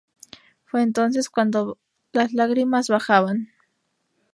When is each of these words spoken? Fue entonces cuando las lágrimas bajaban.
Fue 0.65 0.81
entonces 0.81 1.29
cuando 1.29 1.77
las 2.11 2.33
lágrimas 2.33 2.87
bajaban. 2.87 3.49